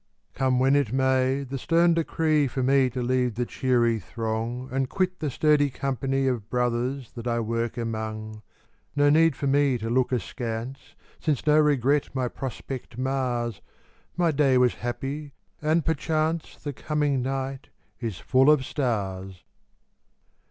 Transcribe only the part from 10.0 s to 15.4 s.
askance, Since no regret my prospect mars. My day was happy